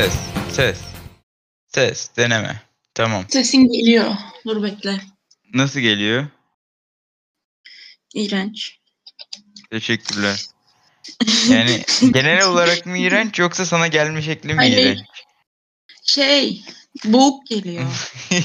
Ses. 0.00 0.12
Ses. 0.52 0.78
Ses. 1.68 2.10
Deneme. 2.16 2.62
Tamam. 2.94 3.24
Sesin 3.28 3.68
geliyor. 3.68 4.14
Dur 4.46 4.62
bekle. 4.62 5.00
Nasıl 5.54 5.80
geliyor? 5.80 6.26
İğrenç. 8.14 8.78
Teşekkürler. 9.70 10.46
Yani 11.50 11.84
genel 12.12 12.46
olarak 12.46 12.86
mı 12.86 12.98
iğrenç 12.98 13.38
yoksa 13.38 13.66
sana 13.66 13.86
gelme 13.86 14.22
şekli 14.22 14.48
mi 14.48 14.56
Hayır. 14.56 14.78
iğrenç? 14.78 14.98
Şey, 16.02 16.64
boğuk 17.04 17.46
geliyor. 17.46 17.86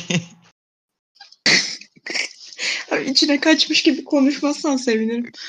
Abi 2.92 3.10
içine 3.10 3.40
kaçmış 3.40 3.84
gibi 3.84 4.04
konuşmazsan 4.04 4.78
sevinirim. 4.78 5.32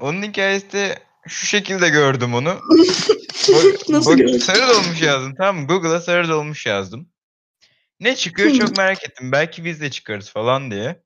Onun 0.00 0.22
hikayesi 0.22 0.94
şu 1.28 1.46
şekilde 1.46 1.88
gördüm 1.88 2.34
onu. 2.34 2.48
Bak- 3.48 3.88
Nasıl 3.88 4.16
gördün? 4.16 4.38
Sarı 4.38 4.68
dolmuş 4.68 5.02
yazdım 5.02 5.34
tamam 5.34 5.56
mı? 5.62 5.66
Google'a 5.66 6.00
sarı 6.00 6.28
dolmuş 6.28 6.66
yazdım. 6.66 7.08
Ne 8.00 8.16
çıkıyor 8.16 8.54
çok 8.54 8.76
merak 8.76 9.04
ettim. 9.04 9.32
Belki 9.32 9.64
biz 9.64 9.80
de 9.80 9.90
çıkarız 9.90 10.30
falan 10.30 10.70
diye. 10.70 11.02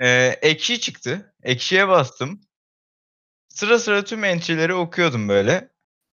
Ee, 0.00 0.38
ekşi 0.42 0.80
çıktı. 0.80 1.34
Ekşiye 1.42 1.88
bastım. 1.88 2.40
Sıra 3.48 3.78
sıra 3.78 4.04
tüm 4.04 4.24
entry'leri 4.24 4.74
okuyordum 4.74 5.28
böyle. 5.28 5.68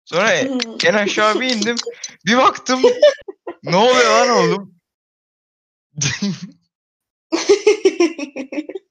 Sonra 0.05 0.33
e- 0.33 0.51
en 0.85 0.95
aşağı 0.95 1.41
bir 1.41 1.57
indim. 1.57 1.77
Bir 2.27 2.37
baktım. 2.37 2.83
ne 3.63 3.77
oluyor 3.77 4.11
lan 4.11 4.29
oğlum? 4.29 4.75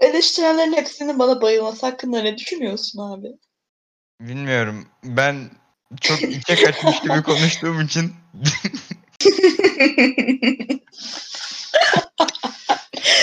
Eleştirenlerin 0.00 0.72
hepsinin 0.72 1.18
bana 1.18 1.42
bayılması 1.42 1.86
hakkında 1.86 2.22
ne 2.22 2.38
düşünüyorsun 2.38 2.98
abi? 2.98 3.28
Bilmiyorum. 4.20 4.88
Ben 5.04 5.50
çok 6.00 6.22
içe 6.22 6.54
kaçmış 6.54 7.00
gibi 7.00 7.22
konuştuğum 7.26 7.80
için 7.80 8.12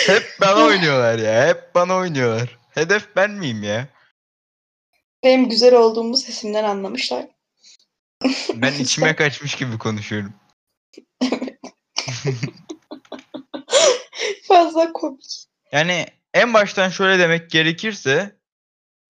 hep 0.08 0.24
bana 0.42 0.64
oynuyorlar 0.66 1.20
ya. 1.20 1.48
Hep 1.48 1.76
bana 1.76 1.96
oynuyorlar. 1.96 2.60
Hedef 2.70 3.16
ben 3.16 3.32
miyim 3.32 3.64
ya? 3.64 3.88
Benim 5.24 5.50
güzel 5.50 5.76
olduğumu 5.76 6.18
sesimden 6.18 6.64
anlamışlar. 6.64 7.28
Ben 8.54 8.74
içime 8.74 9.16
kaçmış 9.22 9.56
gibi 9.56 9.78
konuşuyorum. 9.78 10.34
Fazla 14.48 14.94
komik. 14.94 15.51
Yani 15.72 16.06
en 16.34 16.54
baştan 16.54 16.90
şöyle 16.90 17.20
demek 17.20 17.50
gerekirse 17.50 18.36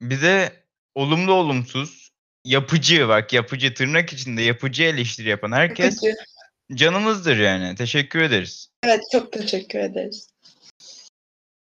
bize 0.02 0.66
olumlu 0.95 1.34
olumsuz 1.34 2.12
yapıcı 2.45 3.08
bak 3.08 3.34
yapıcı 3.34 3.73
tırnak 3.73 4.14
içinde 4.14 4.42
yapıcı 4.42 4.84
eleştiri 4.84 5.30
yapan 5.30 5.52
herkes 5.52 6.02
Kötü. 6.02 6.16
canımızdır 6.73 7.38
yani. 7.38 7.76
Teşekkür 7.76 8.22
ederiz. 8.22 8.70
Evet 8.84 9.02
çok 9.12 9.34
teşekkür 9.34 9.80
ederiz. 9.80 10.28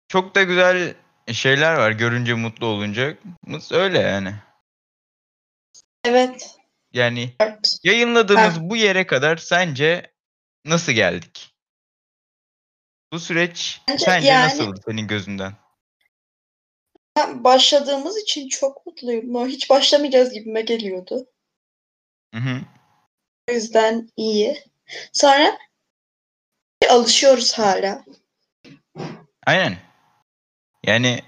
Çok 0.08 0.36
da 0.36 0.44
güzel 0.44 0.94
şeyler 1.32 1.74
var 1.76 1.92
görünce 1.92 2.34
mutlu 2.34 2.66
olunca. 2.66 3.18
Öyle 3.72 4.00
yani. 4.00 4.36
Evet. 6.06 6.56
Yani 6.94 7.34
evet. 7.40 7.80
yayınladığımız 7.84 8.60
bu 8.60 8.76
yere 8.76 9.08
kadar 9.08 9.38
sence 9.38 10.14
nasıl 10.66 10.92
geldik? 10.92 11.53
Bu 13.14 13.20
süreç 13.20 13.82
Bence 13.88 14.06
sence 14.06 14.28
yani- 14.28 14.46
nasıldı 14.50 14.80
senin 14.86 15.08
gözünden? 15.08 15.54
Ben 17.18 17.44
Başladığımız 17.44 18.18
için 18.22 18.50
çok 18.50 18.86
mutluyum. 18.86 19.48
Hiç 19.48 19.70
başlamayacağız 19.70 20.34
gibime 20.34 20.62
geliyordu. 20.62 21.26
Hı 22.34 22.40
hı. 22.40 22.62
O 23.50 23.54
yüzden 23.54 24.10
iyi. 24.18 24.64
Sonra 25.14 25.58
alışıyoruz 26.90 27.54
hala. 27.54 28.06
Aynen. 29.46 29.78
Yani 30.84 31.20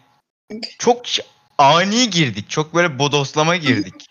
Çünkü- 0.52 0.78
çok 0.78 1.08
ş- 1.08 1.24
ani 1.58 2.10
girdik. 2.10 2.50
Çok 2.50 2.74
böyle 2.76 3.00
bodoslama 3.00 3.56
girdik. 3.56 4.08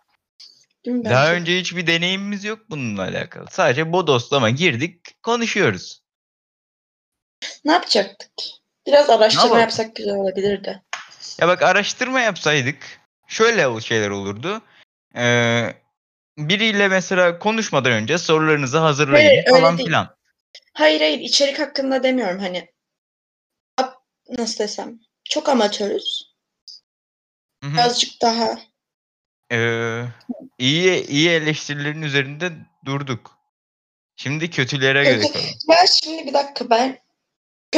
Değil 0.84 0.96
mi? 0.96 1.04
Daha 1.04 1.26
Bence. 1.26 1.41
önce 1.41 1.60
hiçbir 1.60 1.86
deneyimimiz 1.86 2.44
yok 2.44 2.58
bununla 2.70 3.02
alakalı. 3.02 3.46
Sadece 3.50 3.92
bodoslama 3.92 4.50
girdik, 4.50 5.22
konuşuyoruz. 5.22 6.03
Ne 7.65 7.72
yapacaktık? 7.72 8.31
Biraz 8.87 9.11
araştırma 9.11 9.43
yapalım? 9.45 9.61
yapsak 9.61 9.97
güzel 9.97 10.15
olabilirdi. 10.15 10.83
Ya 11.41 11.49
bak 11.49 11.62
araştırma 11.62 12.21
yapsaydık 12.21 13.00
şöyle 13.28 13.67
ol- 13.67 13.81
şeyler 13.81 14.11
olurdu. 14.11 14.62
Ee, 15.17 15.75
biriyle 16.39 16.89
mesela 16.89 17.39
konuşmadan 17.39 17.93
önce 17.93 18.19
sorularınızı 18.19 18.78
hazırlayın 18.78 19.27
Hayır, 19.28 19.39
öyle 19.47 19.50
falan 19.61 19.78
değil. 19.78 19.89
filan. 19.89 20.17
Hayır 20.72 21.00
hayır 21.00 21.19
içerik 21.21 21.59
hakkında 21.59 22.03
demiyorum 22.03 22.41
hani. 22.41 22.72
Ap- 23.78 24.03
Nasıl 24.39 24.59
desem? 24.59 24.99
Çok 25.31 25.49
amatörüz. 25.49 26.34
Hı 27.65 27.71
hı. 27.71 27.75
Birazcık 27.75 28.22
daha 28.22 28.59
Ee, 29.53 30.05
iyi 30.59 31.06
iyi 31.06 31.31
eleştirilerin 31.31 32.03
üzerinde 32.03 32.53
durduk. 32.84 33.39
Şimdi 34.16 34.51
kötülere 34.51 35.05
göre 35.05 35.33
kalalım. 35.33 35.51
Ben 35.69 35.87
şimdi 35.87 36.27
bir 36.27 36.34
dakika 36.34 36.71
ben 36.71 36.99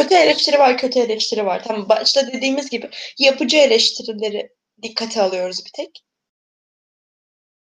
kötü 0.02 0.14
eleştiri 0.14 0.58
var 0.58 0.78
kötü 0.78 0.98
eleştiri 0.98 1.46
var. 1.46 1.62
Tamam 1.64 1.88
başta 1.88 2.26
dediğimiz 2.32 2.70
gibi 2.70 2.90
yapıcı 3.18 3.56
eleştirileri 3.56 4.50
dikkate 4.82 5.22
alıyoruz 5.22 5.64
bir 5.66 5.70
tek. 5.72 6.04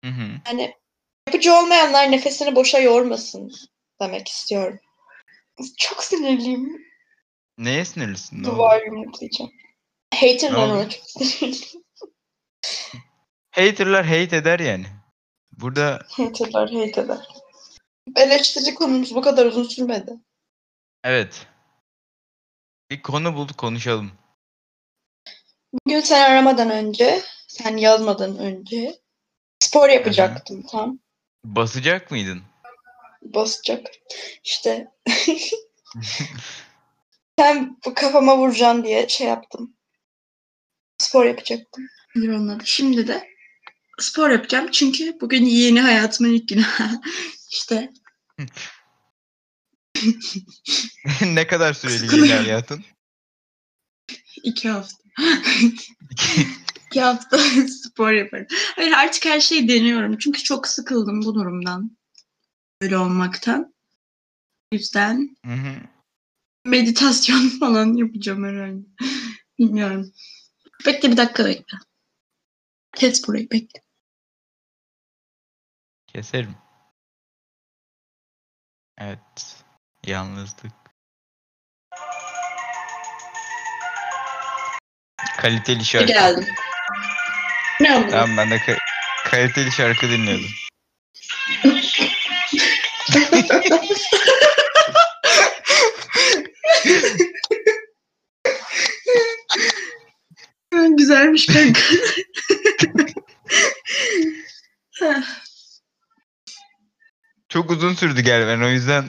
Hı 0.04 0.10
hı. 0.10 0.28
Hani 0.44 0.74
yapıcı 1.28 1.54
olmayanlar 1.54 2.10
nefesini 2.10 2.54
boşa 2.56 2.78
yormasın 2.78 3.52
demek 4.00 4.28
istiyorum. 4.28 4.78
Çok 5.78 6.04
sinirliyim. 6.04 6.84
Neye 7.58 7.84
sinirlisin? 7.84 8.44
Duvar 8.44 8.82
yumruklayacağım. 8.86 9.50
Haterlar 10.14 10.52
Ne 10.68 10.72
oldu? 10.72 10.72
ona 10.72 10.90
çok 10.90 11.04
sinirliyim. 11.10 11.84
Haterlar 13.50 14.04
hate 14.06 14.36
eder 14.36 14.60
yani. 14.60 14.86
Burada 15.52 16.02
Haterlar 16.10 16.70
hate 16.72 17.00
eder. 17.00 17.28
Eleştiri 18.16 18.74
konumuz 18.74 19.14
bu 19.14 19.20
kadar 19.22 19.46
uzun 19.46 19.64
sürmedi. 19.64 20.12
evet. 21.04 21.46
Bir 22.90 23.02
konu 23.02 23.34
bulduk 23.34 23.58
konuşalım. 23.58 24.12
Bugün 25.72 26.00
sen 26.00 26.30
aramadan 26.30 26.70
önce, 26.70 27.22
sen 27.48 27.76
yazmadan 27.76 28.38
önce 28.38 29.00
spor 29.58 29.88
yapacaktım 29.88 30.66
tam. 30.70 30.98
Basacak 31.44 32.10
mıydın? 32.10 32.42
Basacak. 33.22 33.86
İşte 34.44 34.88
sen 37.38 37.76
bu 37.86 37.94
kafama 37.94 38.38
vuracaksın 38.38 38.84
diye 38.84 39.08
şey 39.08 39.26
yaptım. 39.26 39.76
Spor 40.98 41.24
yapacaktım. 41.24 41.86
Nedir 42.16 42.28
onun 42.28 42.48
adı? 42.48 42.66
Şimdi 42.66 43.08
de 43.08 43.28
spor 43.98 44.30
yapacağım 44.30 44.70
çünkü 44.70 45.20
bugün 45.20 45.44
yeni 45.44 45.80
hayatımın 45.80 46.30
ilk 46.30 46.48
günü. 46.48 46.64
işte 47.50 47.92
ne 51.24 51.46
kadar 51.46 51.72
süreli 51.72 52.16
yeni 52.16 52.32
hayatın? 52.32 52.84
iki 54.42 54.68
hafta. 54.68 55.04
iki 56.88 57.00
hafta 57.00 57.38
spor 57.68 58.12
yaparım. 58.12 58.46
Hayır 58.76 58.92
artık 58.92 59.24
her 59.24 59.40
şeyi 59.40 59.68
deniyorum. 59.68 60.18
Çünkü 60.18 60.42
çok 60.42 60.68
sıkıldım 60.68 61.24
bu 61.24 61.34
durumdan. 61.34 61.96
Böyle 62.82 62.98
olmaktan. 62.98 63.74
O 64.72 64.76
yüzden 64.76 65.36
Hı 65.46 65.52
hı. 65.52 65.74
meditasyon 66.64 67.48
falan 67.60 67.94
yapacağım 67.94 68.44
herhalde. 68.44 68.86
Bilmiyorum. 69.58 70.12
Bekle 70.86 71.10
bir 71.10 71.16
dakika 71.16 71.44
bekle. 71.44 71.78
Kes 72.96 73.28
burayı 73.28 73.50
bekle. 73.50 73.80
Keserim. 76.06 76.54
Evet. 78.98 79.63
Yalnızlık. 80.06 80.72
Kaliteli 85.38 85.84
şarkı. 85.84 86.06
Geldim. 86.06 86.54
Ne 87.80 87.96
oldu? 87.96 88.06
Tamam 88.10 88.36
ben 88.36 88.50
de 88.50 88.56
ka- 88.56 88.78
kaliteli 89.24 89.72
şarkı 89.72 90.08
dinliyordum. 90.08 90.50
Güzelmiş 100.96 101.46
kanka. 101.46 101.80
Çok 107.48 107.70
uzun 107.70 107.94
sürdü 107.94 108.20
gelmen 108.20 108.60
o 108.60 108.68
yüzden 108.68 109.04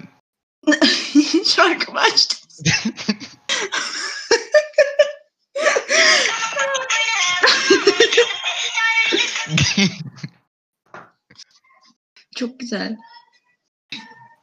güzel. 12.76 12.98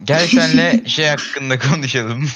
Gel 0.05 0.27
senle 0.27 0.89
şey 0.89 1.07
hakkında 1.07 1.59
konuşalım. 1.59 2.29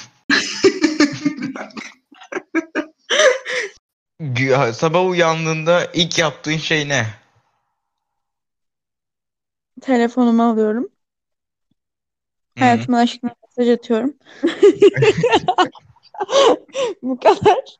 Sabah 4.73 5.05
uyandığında 5.05 5.85
ilk 5.93 6.19
yaptığın 6.19 6.57
şey 6.57 6.89
ne? 6.89 7.05
Telefonumu 9.81 10.43
alıyorum. 10.43 10.89
Hı. 12.57 12.63
Hayatıma 12.63 12.97
aşkına 12.97 13.35
mesaj 13.47 13.73
atıyorum. 13.73 14.13
Bu 17.01 17.19
kadar. 17.19 17.79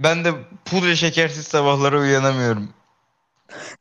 Ben 0.00 0.24
de 0.24 0.32
pudra 0.64 0.96
şekersiz 0.96 1.46
sabahlara 1.46 2.00
uyanamıyorum. 2.00 2.74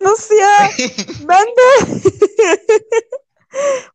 Nasıl 0.01 0.35
ya? 0.35 0.69
Ben 1.27 1.45
de. 1.47 1.85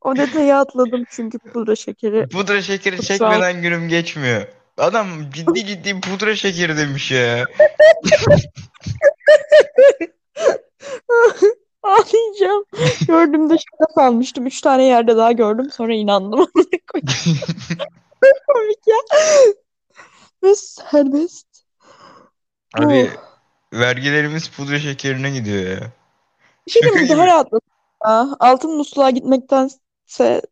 O 0.00 0.16
detayı 0.16 0.56
atladım 0.56 1.04
çünkü 1.10 1.38
pudra 1.38 1.76
şekeri. 1.76 2.28
Pudra 2.28 2.62
şekeri 2.62 2.96
Kutsal. 2.96 3.14
çekmeden 3.18 3.62
günüm 3.62 3.88
geçmiyor. 3.88 4.46
Adam 4.76 5.06
ciddi 5.30 5.66
ciddi 5.66 6.00
pudra 6.00 6.36
şekeri 6.36 6.76
demiş 6.76 7.10
ya. 7.10 7.44
Ağlayacağım. 11.82 12.64
Gördüğümde 13.06 13.54
şaka 13.58 13.92
sanmıştım. 13.94 14.46
Üç 14.46 14.60
tane 14.60 14.84
yerde 14.84 15.16
daha 15.16 15.32
gördüm. 15.32 15.70
Sonra 15.70 15.94
inandım. 15.94 16.46
Komik 18.46 18.86
ya. 18.86 18.96
Ve 20.42 20.54
serbest. 20.54 21.46
Abi 22.74 23.10
Oh. 23.16 23.28
Vergilerimiz 23.72 24.48
pudra 24.48 24.78
şekerine 24.78 25.30
gidiyor 25.30 25.70
ya. 25.82 25.92
Bir 26.66 26.72
şey 26.72 26.82
diyeyim 26.82 27.02
mi? 27.02 27.08
Şaka 27.08 27.18
Daha 27.18 27.24
gibi. 27.24 27.32
rahatladım 27.32 27.68
ya. 28.06 28.36
Altın 28.40 28.76
musluğa 28.76 29.10
gitmektense 29.10 30.42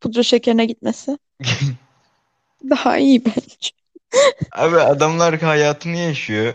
pudra 0.00 0.22
şekerine 0.22 0.64
gitmesi 0.66 1.18
daha 2.70 2.98
iyi 2.98 3.24
bence. 3.24 3.70
Abi 4.52 4.76
adamlar 4.80 5.40
hayatını 5.40 5.96
yaşıyor. 5.96 6.54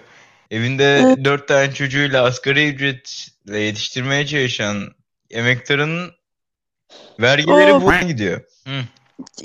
Evinde 0.51 0.83
Evet. 0.83 1.25
dört 1.25 1.47
tane 1.47 1.73
çocuğuyla 1.73 2.23
asgari 2.23 2.69
ücretle 2.69 3.59
yetiştirmeye 3.59 4.27
çalışan 4.27 4.91
emektarın 5.29 6.11
vergileri 7.19 7.73
Of. 7.73 7.83
buna 7.83 8.01
gidiyor. 8.01 8.41
Hı. 8.67 8.81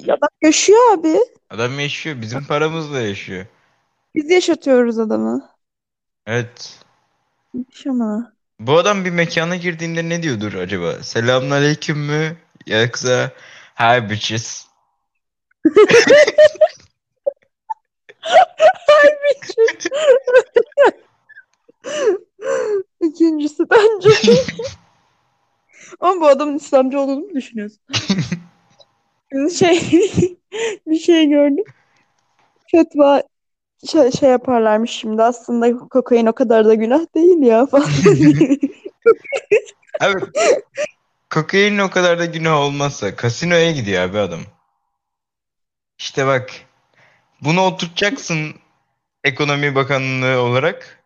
Adam 0.04 0.28
yaşıyor 0.42 0.98
abi. 0.98 1.16
Adam 1.50 1.80
yaşıyor. 1.80 2.20
Bizim 2.20 2.44
paramızla 2.44 3.00
yaşıyor. 3.00 3.46
Biz 4.14 4.30
yaşatıyoruz 4.30 4.98
adamı. 4.98 5.50
Evet. 6.26 6.78
Yaşama. 7.54 8.32
Bu 8.60 8.78
adam 8.78 9.04
bir 9.04 9.10
mekana 9.10 9.56
girdiğinde 9.56 10.08
ne 10.08 10.22
diyordur 10.22 10.54
acaba? 10.54 11.02
Selamünaleyküm 11.02 11.98
mü? 11.98 12.36
Yoksa 12.66 13.32
hi 13.80 14.10
bitches. 14.10 14.66
İkincisi 23.00 23.70
bence. 23.70 24.10
Ama 26.00 26.20
bu 26.20 26.28
adamın 26.28 26.56
İslamcı 26.56 27.00
olduğunu 27.00 27.20
mu 27.20 27.34
düşünüyorsun? 27.34 27.80
şey 29.58 29.80
bir 30.86 30.98
şey 30.98 31.28
gördüm. 31.28 31.64
Fetva 32.70 33.22
şey, 33.88 34.10
şey 34.10 34.30
yaparlarmış 34.30 34.90
şimdi 34.90 35.22
aslında 35.22 35.78
kokain 35.88 36.26
o 36.26 36.32
kadar 36.32 36.64
da 36.64 36.74
günah 36.74 37.14
değil 37.14 37.42
ya 37.42 37.66
falan. 37.66 37.88
Abi 40.00 40.20
kokainin 41.30 41.78
o 41.78 41.90
kadar 41.90 42.18
da 42.18 42.24
günah 42.24 42.56
olmazsa 42.56 43.16
kasinoya 43.16 43.70
gidiyor 43.70 44.02
abi 44.02 44.18
adam. 44.18 44.40
İşte 45.98 46.26
bak 46.26 46.50
bunu 47.40 47.60
oturtacaksın 47.60 48.54
ekonomi 49.24 49.74
bakanlığı 49.74 50.40
olarak. 50.40 51.04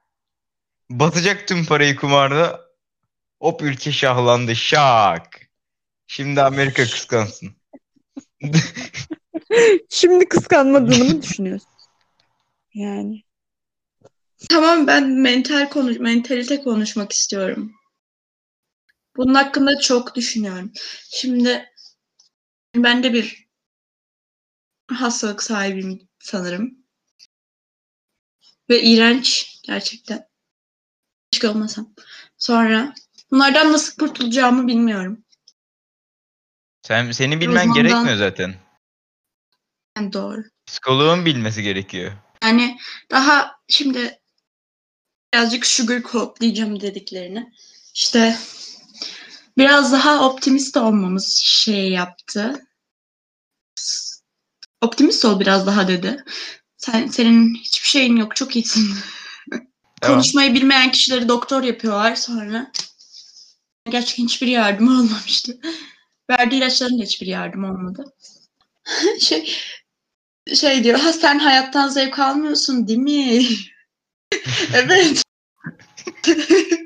Batacak 0.90 1.48
tüm 1.48 1.66
parayı 1.66 1.96
kumarda. 1.96 2.60
Hop 3.40 3.62
ülke 3.62 3.92
şahlandı 3.92 4.56
şak. 4.56 5.40
Şimdi 6.06 6.42
Amerika 6.42 6.82
kıskansın. 6.82 7.56
Şimdi 9.90 10.28
kıskanmadığını 10.28 11.04
mı 11.04 11.22
düşünüyorsun? 11.22 11.73
Yani. 12.74 13.22
Tamam 14.50 14.86
ben 14.86 15.10
mental 15.10 15.68
konuş 15.70 15.98
mentalite 15.98 16.62
konuşmak 16.62 17.12
istiyorum. 17.12 17.72
Bunun 19.16 19.34
hakkında 19.34 19.80
çok 19.80 20.14
düşünüyorum. 20.14 20.72
Şimdi 21.10 21.72
ben 22.76 23.02
de 23.02 23.12
bir 23.12 23.48
hastalık 24.90 25.42
sahibiyim 25.42 26.08
sanırım. 26.18 26.78
Ve 28.70 28.82
iğrenç 28.82 29.58
gerçekten. 29.62 30.28
Keşke 31.30 31.48
olmasam. 31.48 31.94
Sonra 32.38 32.94
bunlardan 33.30 33.72
nasıl 33.72 33.96
kurtulacağımı 33.96 34.66
bilmiyorum. 34.66 35.24
Sen 36.82 37.10
seni 37.10 37.40
bilmen 37.40 37.68
Uzmandan- 37.68 37.74
gerekmiyor 37.74 38.16
zaten. 38.16 38.54
Yani 39.96 40.12
doğru. 40.12 40.44
Psikoloğun 40.66 41.24
bilmesi 41.24 41.62
gerekiyor. 41.62 42.12
Yani 42.44 42.78
daha 43.10 43.56
şimdi 43.68 44.20
birazcık 45.34 45.66
sugar 45.66 46.02
diyeceğim 46.40 46.80
dediklerini. 46.80 47.52
İşte 47.94 48.38
biraz 49.58 49.92
daha 49.92 50.28
optimist 50.28 50.76
olmamız 50.76 51.36
şey 51.44 51.90
yaptı. 51.90 52.66
Optimist 54.80 55.24
ol 55.24 55.40
biraz 55.40 55.66
daha 55.66 55.88
dedi. 55.88 56.24
Sen 56.76 57.06
senin 57.06 57.54
hiçbir 57.54 57.88
şeyin 57.88 58.16
yok, 58.16 58.36
çok 58.36 58.56
iyisin. 58.56 58.94
Tamam. 59.50 60.16
Konuşmayı 60.16 60.54
bilmeyen 60.54 60.90
kişileri 60.90 61.28
doktor 61.28 61.62
yapıyorlar 61.62 62.14
sonra. 62.14 62.72
Gerçekten 63.90 64.24
hiçbir 64.24 64.46
yardım 64.46 64.88
olmamıştı. 64.88 65.60
Verdiği 66.30 66.56
ilaçların 66.56 66.98
da 66.98 67.02
hiçbir 67.02 67.26
yardım 67.26 67.64
olmadı. 67.64 68.04
şey 69.20 69.56
şey 70.54 70.84
diyor, 70.84 70.98
ha 70.98 71.12
sen 71.12 71.38
hayattan 71.38 71.88
zevk 71.88 72.18
almıyorsun 72.18 72.88
değil 72.88 72.98
mi? 72.98 73.42
evet. 74.74 75.22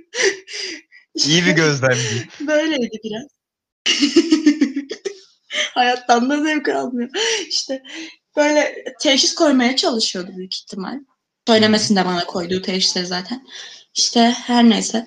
İyi 1.15 1.47
bir 1.47 1.53
gözlemci. 1.53 2.29
Böyleydi 2.41 2.99
biraz. 3.05 3.27
Hayattan 5.75 6.31
da 6.31 6.43
zevk 6.43 6.69
almıyor. 6.69 7.11
İşte 7.49 7.83
böyle 8.37 8.85
teşhis 9.01 9.35
koymaya 9.35 9.77
çalışıyordu 9.77 10.31
büyük 10.37 10.57
ihtimal. 10.57 11.01
Söylemesin 11.49 11.97
de 11.97 12.05
bana 12.05 12.27
koyduğu 12.27 12.63
teşhisleri 12.63 13.07
zaten. 13.07 13.47
İşte 13.95 14.21
her 14.31 14.71
neyse. 14.71 15.07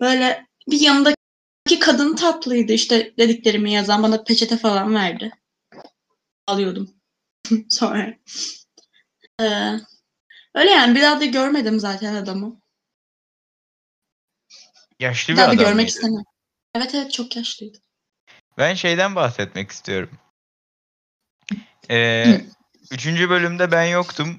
Böyle 0.00 0.46
bir 0.70 0.80
yanındaki 0.80 1.78
kadın 1.80 2.16
tatlıydı 2.16 2.72
işte 2.72 3.14
dediklerimi 3.18 3.72
yazan 3.72 4.02
bana 4.02 4.24
peçete 4.24 4.56
falan 4.56 4.94
verdi. 4.94 5.32
Alıyordum. 6.46 7.03
Sonra. 7.68 8.14
Ee, 9.40 9.78
öyle 10.54 10.70
yani 10.70 10.94
bir 10.94 11.02
daha 11.02 11.20
da 11.20 11.24
görmedim 11.24 11.80
zaten 11.80 12.14
adamı. 12.14 12.60
Yaşlı 15.00 15.32
Bir 15.32 15.38
bir 15.38 15.42
daha 15.42 15.50
da 15.50 15.54
görmek 15.54 15.74
mıydı? 15.74 15.88
istemem. 15.88 16.24
Evet 16.74 16.94
evet 16.94 17.12
çok 17.12 17.36
yaşlıydı. 17.36 17.78
Ben 18.58 18.74
şeyden 18.74 19.14
bahsetmek 19.14 19.70
istiyorum. 19.70 20.10
Ee, 21.90 22.40
üçüncü 22.90 23.30
bölümde 23.30 23.72
ben 23.72 23.84
yoktum. 23.84 24.38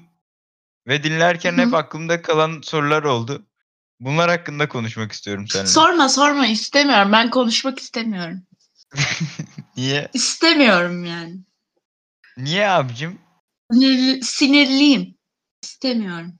Ve 0.86 1.02
dinlerken 1.02 1.58
hep 1.58 1.74
aklımda 1.74 2.22
kalan 2.22 2.60
sorular 2.62 3.02
oldu. 3.02 3.46
Bunlar 4.00 4.30
hakkında 4.30 4.68
konuşmak 4.68 5.12
istiyorum 5.12 5.48
seninle. 5.48 5.68
Sorma 5.68 6.08
sorma 6.08 6.46
istemiyorum. 6.46 7.12
Ben 7.12 7.30
konuşmak 7.30 7.78
istemiyorum. 7.78 8.42
Niye? 9.76 10.08
İstemiyorum 10.12 11.04
yani. 11.04 11.36
Niye 12.36 12.68
abicim? 12.68 13.18
Sinirli, 13.72 14.22
sinirliyim. 14.24 15.14
İstemiyorum. 15.62 16.38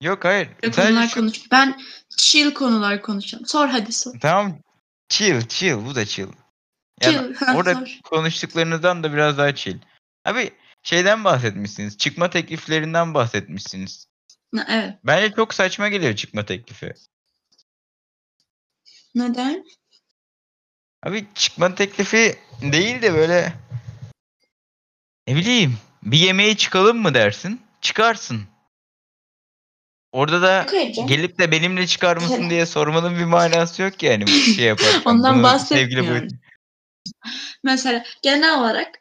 Yok 0.00 0.24
hayır. 0.24 0.48
Yok 0.62 0.74
konular 0.74 1.08
şu- 1.08 1.14
konuş. 1.14 1.50
Ben 1.50 1.80
chill 2.16 2.54
konular 2.54 3.02
konuşacağım. 3.02 3.46
Sor 3.46 3.68
hadi 3.68 3.92
sor. 3.92 4.20
Tamam. 4.20 4.58
Chill, 5.08 5.40
chill. 5.48 5.86
Bu 5.86 5.94
da 5.94 6.06
chill. 6.06 6.28
Yani 7.02 7.36
Chill. 7.36 7.54
orada 7.54 7.74
sor. 7.74 7.98
konuştuklarınızdan 8.04 9.02
da 9.02 9.12
biraz 9.12 9.38
daha 9.38 9.54
chill. 9.54 9.78
Abi 10.24 10.50
şeyden 10.82 11.24
bahsetmişsiniz. 11.24 11.98
Çıkma 11.98 12.30
tekliflerinden 12.30 13.14
bahsetmişsiniz. 13.14 14.06
Evet. 14.68 14.94
Bence 15.04 15.34
çok 15.36 15.54
saçma 15.54 15.88
geliyor 15.88 16.16
çıkma 16.16 16.44
teklifi. 16.46 16.94
Neden? 19.14 19.64
Abi 21.02 21.26
çıkma 21.34 21.74
teklifi 21.74 22.38
değil 22.62 23.02
de 23.02 23.14
böyle 23.14 23.52
ne 25.28 25.36
bileyim 25.36 25.78
bir 26.02 26.18
yemeğe 26.18 26.56
çıkalım 26.56 26.98
mı 27.02 27.14
dersin? 27.14 27.60
Çıkarsın. 27.80 28.42
Orada 30.12 30.42
da 30.42 30.66
gelip 31.06 31.38
de 31.38 31.50
benimle 31.50 31.86
çıkar 31.86 32.16
mısın 32.16 32.50
diye 32.50 32.66
sormanın 32.66 33.18
bir 33.18 33.24
manası 33.24 33.82
yok 33.82 33.98
ki 33.98 34.06
yani 34.06 34.26
bu 34.26 34.30
şey 34.56 34.64
yaparken. 34.64 35.02
Ondan 35.04 35.34
Bunu 35.34 35.42
bahsetmiyorum. 35.42 35.90
sevgili 35.90 36.10
boyut- 36.10 36.44
Mesela 37.64 38.04
genel 38.22 38.58
olarak 38.58 38.98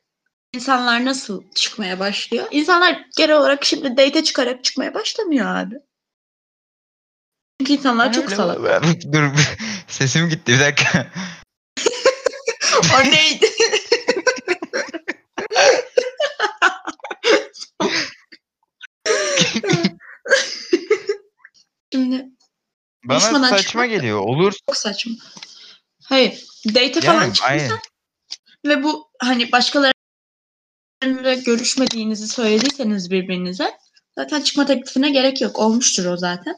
insanlar 0.53 1.05
nasıl 1.05 1.43
çıkmaya 1.55 1.99
başlıyor? 1.99 2.47
İnsanlar 2.51 3.05
genel 3.17 3.35
olarak 3.35 3.65
şimdi 3.65 3.97
date 3.97 4.23
çıkarak 4.23 4.63
çıkmaya 4.63 4.93
başlamıyor 4.93 5.55
abi. 5.55 5.75
Çünkü 7.61 7.73
insanlar 7.73 8.13
çok 8.13 8.23
Öyle 8.25 8.35
salak. 8.35 8.83
mi? 8.83 9.01
Dur 9.13 9.23
sesim 9.87 10.29
gitti 10.29 10.51
bir 10.53 10.59
dakika. 10.59 11.07
o 12.95 13.11
neydi? 13.11 13.45
Şimdi 21.93 22.29
Bana 23.05 23.19
Konuşmadan 23.19 23.49
saçma 23.49 23.57
çıkmak 23.63 23.83
da- 23.83 23.87
geliyor. 23.95 24.19
Olur. 24.19 24.53
çok 24.67 24.77
saçma. 24.77 25.13
Hayır. 26.03 26.45
Date 26.67 27.01
falan 27.01 27.13
Yani, 27.21 27.33
çıktıysan 27.33 27.67
aynen. 27.69 27.79
ve 28.65 28.83
bu 28.83 29.11
hani 29.19 29.51
başkalarıyla 29.51 29.93
görüşmediğinizi 31.45 32.27
söylediyseniz 32.27 33.11
birbirinize 33.11 33.77
zaten 34.15 34.41
çıkma 34.41 34.65
teklifine 34.65 35.09
gerek 35.09 35.41
yok. 35.41 35.59
Olmuştur 35.59 36.05
o 36.05 36.17
zaten. 36.17 36.55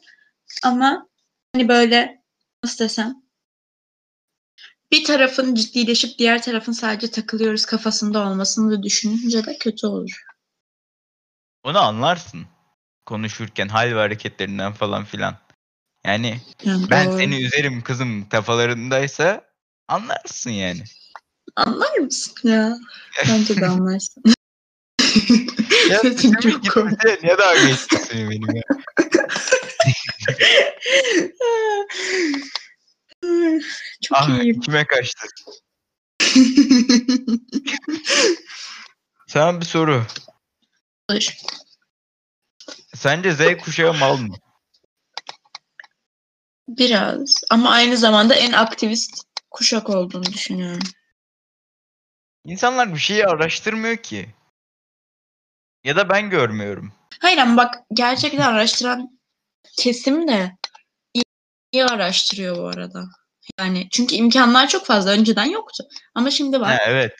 Ama 0.64 1.08
hani 1.54 1.68
böyle 1.68 2.24
nasıl 2.64 2.84
desem 2.86 3.16
bir 4.92 5.04
tarafın 5.04 5.56
ciddileşip 5.56 6.20
diğer 6.20 6.42
tarafın 6.42 6.72
sadece 6.72 7.12
takılıyoruz 7.12 7.66
kafasında 7.66 8.28
olmasını 8.28 8.72
da 8.72 8.84
düşününce 8.84 9.46
de 9.46 9.58
kötü 9.58 9.88
olur. 9.88 10.24
Onu 11.64 11.80
anlarsın. 11.80 12.46
Konuşurken 13.06 13.68
hal 13.68 13.96
ve 13.96 14.00
hareketlerinden 14.00 14.74
falan 14.74 15.06
filan. 15.06 15.38
Yani 16.06 16.42
ben 16.66 17.08
doğru. 17.08 17.18
seni 17.18 17.42
üzerim 17.46 17.82
kızım 17.82 18.30
kafalarındaysa 18.30 19.42
anlarsın 19.88 20.52
yani. 20.52 20.84
Anlar 21.56 21.98
mısın 21.98 22.50
ya? 22.50 22.78
Bence 23.30 23.62
de 23.62 23.68
anlarsın. 23.68 24.24
Ya 25.90 26.00
sesimin 26.00 26.40
çok 26.40 26.70
komik. 26.74 27.24
niye 27.24 27.38
daha 27.38 27.54
geçti 27.56 27.98
benim 28.12 28.56
ya? 28.56 28.64
Çok 34.02 34.18
Ah 34.18 34.30
iyiyim. 34.30 34.60
kime 34.60 34.86
kaçtı? 34.88 35.28
Sana 39.28 39.62
bir 39.62 39.66
soru. 39.66 40.06
Olur. 41.10 41.30
Sence 42.96 43.32
Z 43.32 43.58
kuşağı 43.64 43.94
mal 43.94 44.18
mı? 44.18 44.36
Biraz 46.68 47.42
ama 47.52 47.70
aynı 47.70 47.98
zamanda 47.98 48.36
en 48.36 48.52
aktivist 48.52 49.24
kuşak 49.52 49.90
olduğunu 49.90 50.26
düşünüyorum. 50.26 50.84
İnsanlar 52.46 52.94
bir 52.94 53.00
şeyi 53.00 53.26
araştırmıyor 53.26 53.98
ki. 53.98 54.30
Ya 55.84 55.96
da 55.96 56.10
ben 56.10 56.30
görmüyorum. 56.30 56.94
Hayır 57.22 57.38
ama 57.38 57.58
bak 57.58 57.76
gerçekten 57.94 58.42
araştıran 58.54 59.20
kesim 59.78 60.28
de 60.28 60.52
iyi, 61.14 61.24
iyi 61.72 61.86
araştırıyor 61.86 62.58
bu 62.58 62.68
arada. 62.68 63.06
Yani 63.60 63.88
çünkü 63.92 64.16
imkanlar 64.16 64.68
çok 64.68 64.86
fazla 64.86 65.12
önceden 65.12 65.46
yoktu. 65.46 65.84
Ama 66.16 66.32
şimdi 66.32 66.62
var. 66.62 66.78
Ha, 66.78 66.84
evet. 66.88 67.14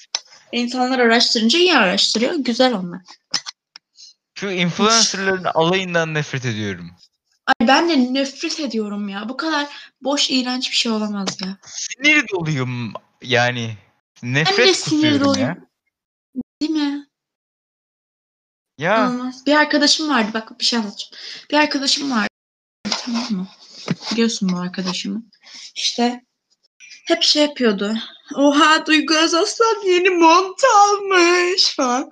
İnsanlar 0.52 1.00
araştırınca 1.00 1.60
iyi 1.60 1.76
araştırıyor. 1.76 2.34
Güzel 2.36 2.74
onlar. 2.74 3.02
Şu 4.36 4.50
influencerların 4.50 5.44
alayından 5.44 6.14
nefret 6.14 6.46
ediyorum. 6.46 6.92
Ay 7.48 7.68
ben 7.68 7.90
de 7.90 8.14
nefret 8.14 8.60
ediyorum 8.60 9.10
ya. 9.10 9.30
Bu 9.30 9.38
kadar 9.38 9.68
boş 10.02 10.30
iğrenç 10.30 10.72
bir 10.72 10.76
şey 10.76 10.92
olamaz 10.92 11.38
ya. 11.46 11.58
Sinir 11.66 12.26
doluyum 12.34 12.94
yani. 13.22 13.78
Ben 14.24 14.36
de 14.36 14.40
Nefret 14.40 14.76
sinir 14.76 14.96
kusuyorum 14.96 15.18
ya. 15.18 15.26
doluyum. 15.26 15.68
Değil 16.62 16.72
mi? 16.72 17.08
Ya 18.78 18.96
İnanılmaz. 18.98 19.46
Bir 19.46 19.56
arkadaşım 19.56 20.10
vardı. 20.10 20.30
Bak 20.34 20.60
bir 20.60 20.66
şey 20.66 20.80
anlatacağım. 20.80 21.14
Bir 21.52 21.58
arkadaşım 21.58 22.12
vardı. 22.12 22.28
Tamam 22.90 23.32
mı? 23.32 23.48
Biliyorsun 24.12 24.50
bu 24.54 24.58
arkadaşımı. 24.58 25.24
İşte 25.76 26.26
hep 27.08 27.24
şey 27.24 27.42
yapıyordu. 27.42 27.96
Oha 28.36 28.86
Duygu 28.86 29.14
Özaslan 29.16 29.88
yeni 29.88 30.10
mont 30.10 30.62
almış 30.64 31.76
falan. 31.76 32.12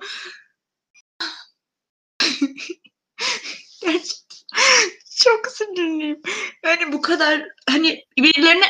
Çok 5.15 5.47
sinirliyim. 5.47 6.21
Yani 6.65 6.93
bu 6.93 7.01
kadar 7.01 7.43
hani 7.69 8.03
birilerine 8.17 8.65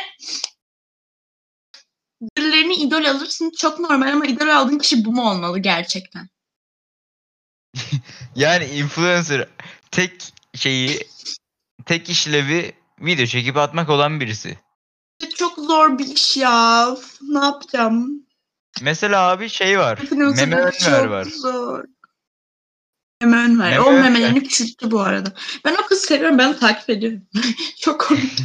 birilerini 2.36 2.74
idol 2.74 3.04
alırsın 3.04 3.52
çok 3.58 3.80
normal 3.80 4.12
ama 4.12 4.26
idol 4.26 4.48
aldığın 4.48 4.78
kişi 4.78 5.04
bu 5.04 5.12
mu 5.12 5.30
olmalı 5.30 5.58
gerçekten? 5.58 6.28
yani 8.36 8.64
influencer 8.64 9.48
tek 9.90 10.12
şeyi 10.54 11.08
tek 11.86 12.10
işlevi 12.10 12.72
video 13.00 13.26
çekip 13.26 13.56
atmak 13.56 13.90
olan 13.90 14.20
birisi. 14.20 14.58
Çok 15.36 15.58
zor 15.58 15.98
bir 15.98 16.06
iş 16.06 16.36
ya. 16.36 16.96
Ne 17.22 17.44
yapacağım? 17.44 18.26
Mesela 18.82 19.28
abi 19.30 19.48
şey 19.48 19.78
var. 19.78 19.98
Meme 20.10 20.56
Önver 20.56 20.78
çok 20.78 21.10
var. 21.10 21.24
zor. 21.24 21.84
Meme 23.24 23.36
Önver. 23.36 23.70
Meme 23.70 23.80
o 23.80 23.92
memelerini 23.92 24.42
küçülttü 24.42 24.90
bu 24.90 25.00
arada. 25.00 25.32
Ben 25.64 25.74
o 25.74 25.86
kızı 25.86 26.06
seviyorum. 26.06 26.38
Ben 26.38 26.48
onu 26.48 26.58
takip 26.58 26.90
ediyorum. 26.90 27.22
çok 27.80 28.00
komik. 28.00 28.38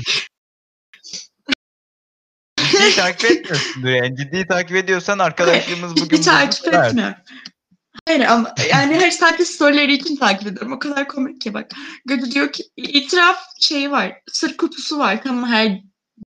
Ciddi 2.57 2.95
takip 2.95 3.31
etmiyorsundur 3.31 3.89
yani. 3.89 4.15
Ciddi 4.15 4.47
takip 4.47 4.75
ediyorsan 4.75 5.19
arkadaşlığımız 5.19 5.97
bugün 5.97 6.17
Hiç 6.17 6.25
takip 6.25 6.67
etmiyorum. 6.67 7.15
Hayır 8.07 8.21
ama 8.21 8.55
yani 8.69 8.95
her 8.95 9.11
sadece 9.11 9.45
storyleri 9.45 9.93
için 9.93 10.15
takip 10.15 10.47
ediyorum. 10.47 10.71
O 10.71 10.79
kadar 10.79 11.07
komik 11.07 11.41
ki 11.41 11.53
bak. 11.53 11.71
Gödü 12.05 12.31
diyor 12.31 12.51
ki 12.51 12.63
itiraf 12.77 13.43
şeyi 13.59 13.91
var. 13.91 14.21
Sır 14.31 14.57
kutusu 14.57 14.99
var. 14.99 15.23
Tamam 15.23 15.49
her 15.49 15.81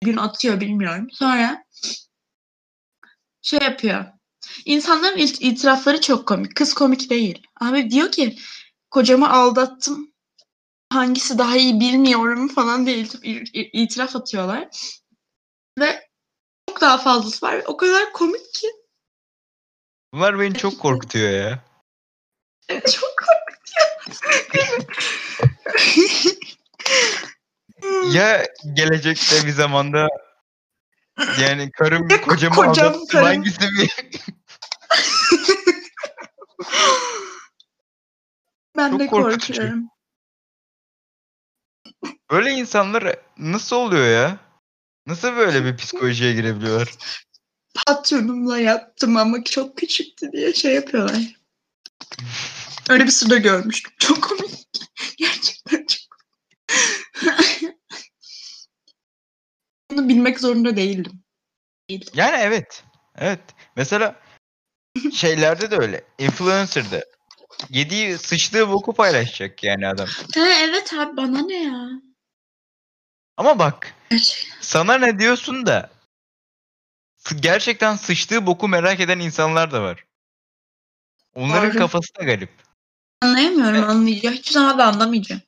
gün 0.05 0.17
atıyor 0.17 0.61
bilmiyorum. 0.61 1.09
Sonra 1.12 1.64
şey 3.43 3.59
yapıyor. 3.62 4.05
İnsanların 4.65 5.19
it- 5.19 5.41
itirafları 5.43 6.00
çok 6.00 6.29
komik. 6.29 6.57
Kız 6.57 6.75
komik 6.75 7.11
değil. 7.11 7.47
Abi 7.61 7.91
diyor 7.91 8.12
ki 8.12 8.38
kocamı 8.91 9.31
aldattım. 9.33 10.12
Hangisi 10.93 11.38
daha 11.38 11.57
iyi 11.57 11.81
bilmiyorum 11.81 12.49
falan 12.49 12.87
diye 12.87 12.99
it- 12.99 13.15
it- 13.23 13.71
itiraf 13.73 14.17
atıyorlar. 14.17 14.69
Ve 15.79 16.09
çok 16.69 16.81
daha 16.81 16.99
fazlası 16.99 17.47
var. 17.47 17.62
O 17.67 17.77
kadar 17.77 18.12
komik 18.12 18.55
ki. 18.55 18.69
Bunlar 20.15 20.41
beni 20.41 20.55
çok 20.55 20.81
korkutuyor 20.81 21.31
ya. 21.31 21.65
Çok 22.69 23.15
korkutuyor. 23.19 23.49
Ya 28.12 28.47
gelecekte 28.75 29.47
bir 29.47 29.53
zamanda 29.53 30.09
yani 31.41 31.71
karım 31.71 32.09
Ya 32.11 32.21
kocamı 32.21 32.55
kocam, 32.55 32.69
aldattım 32.87 33.07
karım. 33.07 33.27
hangisi 33.27 33.61
bir 33.61 33.91
ben 38.76 38.90
Çok 38.90 39.00
de 39.00 39.07
korkutucu. 39.07 39.52
korkuyorum. 39.52 39.88
Böyle 42.30 42.50
insanlar 42.50 43.16
nasıl 43.38 43.76
oluyor 43.76 44.07
ya? 44.07 44.38
Nasıl 45.07 45.37
böyle 45.37 45.64
bir 45.64 45.76
psikolojiye 45.76 46.33
girebiliyorlar? 46.35 46.95
Patronumla 47.87 48.59
yattım 48.59 49.16
ama 49.16 49.45
çok 49.45 49.76
küçüktü 49.76 50.33
diye 50.33 50.52
şey 50.52 50.75
yapıyorlar. 50.75 51.37
Öyle 52.90 53.04
bir 53.04 53.11
sırada 53.11 53.37
görmüştüm. 53.37 53.92
Çok 53.99 54.25
komik. 54.25 54.68
Gerçekten 55.18 55.87
çok 55.87 56.00
komik. 56.11 56.59
Bunu 59.90 60.09
bilmek 60.09 60.40
zorunda 60.40 60.76
değildim. 60.76 61.23
Değildim. 61.90 62.12
Yani 62.14 62.37
evet. 62.40 62.85
Evet. 63.16 63.40
Mesela 63.76 64.21
şeylerde 65.14 65.71
de 65.71 65.76
öyle. 65.76 66.05
Influencer'da 66.19 67.05
yediği 67.71 68.19
sıçtığı 68.19 68.69
boku 68.71 68.93
paylaşacak 68.95 69.64
yani 69.64 69.88
adam. 69.88 70.07
Ha, 70.35 70.49
evet 70.61 70.93
abi 70.95 71.17
bana 71.17 71.40
ne 71.43 71.62
ya? 71.62 71.88
Ama 73.37 73.59
bak 73.59 73.95
Gerçekten. 74.11 74.57
sana 74.61 74.99
ne 74.99 75.19
diyorsun 75.19 75.67
da 75.67 75.90
gerçekten 77.40 77.97
sıçtığı 77.97 78.47
boku 78.47 78.69
merak 78.69 79.00
eden 79.00 79.19
insanlar 79.19 79.73
da 79.73 79.83
var. 79.83 80.05
Onların 81.35 81.71
Doğru. 81.71 81.78
kafası 81.78 82.14
da 82.21 82.25
garip. 82.25 82.50
Anlayamıyorum 83.23 83.90
anlayacağım. 83.90 84.35
Hiçbir 84.37 84.52
zaman 84.52 84.78
da 84.78 84.85
anlamayacağım. 84.87 85.43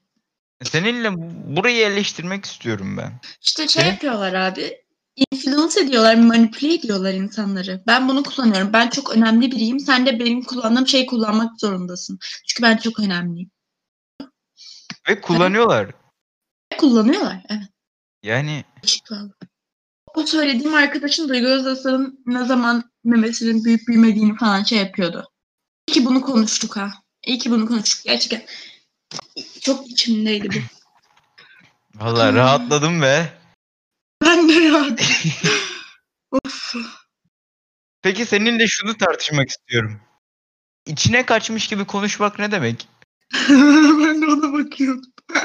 Seninle 0.62 1.10
burayı 1.56 1.86
eleştirmek 1.86 2.44
istiyorum 2.44 2.96
ben. 2.96 3.20
İşte 3.42 3.68
şey 3.68 3.82
Senin- 3.82 3.92
yapıyorlar 3.92 4.32
abi. 4.34 4.82
Influence 5.16 5.80
ediyorlar, 5.80 6.14
manipüle 6.14 6.74
ediyorlar 6.74 7.14
insanları. 7.14 7.82
Ben 7.86 8.08
bunu 8.08 8.22
kullanıyorum. 8.22 8.72
Ben 8.72 8.88
çok 8.90 9.16
önemli 9.16 9.50
biriyim. 9.50 9.80
Sen 9.80 10.06
de 10.06 10.18
benim 10.18 10.42
kullandığım 10.42 10.86
şeyi 10.86 11.06
kullanmak 11.06 11.60
zorundasın. 11.60 12.18
Çünkü 12.46 12.62
ben 12.62 12.76
çok 12.76 13.00
önemliyim. 13.00 13.50
Ve 15.08 15.20
kullanıyorlar. 15.20 15.90
kullanıyorlar. 16.78 17.42
Evet. 17.48 17.68
Yani. 18.22 18.64
O 20.14 20.26
söylediğim 20.26 20.74
arkadaşın 20.74 21.28
Duygu 21.28 21.46
Özaslan'ın 21.46 22.22
ne 22.26 22.44
zaman 22.44 22.90
memesinin 23.04 23.64
büyük 23.64 23.88
büyümediğini 23.88 24.36
falan 24.36 24.62
şey 24.62 24.78
yapıyordu. 24.78 25.28
İyi 25.88 25.92
ki 25.92 26.04
bunu 26.04 26.20
konuştuk 26.20 26.76
ha. 26.76 26.92
İyi 27.26 27.38
ki 27.38 27.50
bunu 27.50 27.66
konuştuk. 27.66 28.04
Gerçekten 28.04 28.42
çok 29.60 29.90
içimdeydi 29.90 30.48
bu. 30.50 30.58
valla 32.04 32.32
rahatladım 32.32 33.02
be. 33.02 33.39
Ya. 34.70 34.96
of. 36.30 36.74
Peki 38.02 38.26
seninle 38.26 38.66
şunu 38.66 38.96
tartışmak 38.96 39.48
istiyorum. 39.48 40.00
İçine 40.86 41.26
kaçmış 41.26 41.68
gibi 41.68 41.84
konuşmak 41.84 42.38
ne 42.38 42.52
demek? 42.52 42.88
ben 43.48 44.22
de 44.22 44.26
ona 44.26 44.52
bakıyordum. 44.52 45.12